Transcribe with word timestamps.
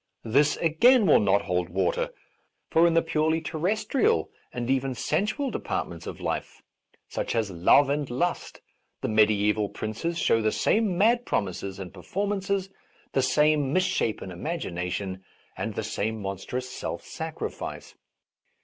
This, 0.25 0.57
again, 0.57 1.05
will 1.05 1.19
.not 1.19 1.43
hold 1.43 1.69
water; 1.69 2.09
for 2.71 2.87
in 2.87 2.95
the 2.95 3.03
purely 3.03 3.39
terrestrial 3.39 4.31
and 4.51 4.67
even 4.67 4.95
sensual 4.95 5.51
departments 5.51 6.07
of 6.07 6.19
life, 6.19 6.63
such 7.07 7.35
as 7.35 7.51
love 7.51 7.87
and 7.87 8.09
lust, 8.09 8.61
the 9.01 9.07
mediaeval 9.07 9.69
princes 9.69 10.17
show 10.17 10.41
\the 10.41 10.51
same 10.51 10.97
mad 10.97 11.23
promises 11.23 11.77
and 11.77 11.93
performances, 11.93 12.67
the 13.11 13.21
same 13.21 13.71
misshapen 13.73 14.31
imagination 14.31 15.23
and 15.55 15.75
the 15.75 15.83
same 15.83 16.19
monstrous 16.19 16.67
self 16.67 17.03
sacrifice. 17.05 17.93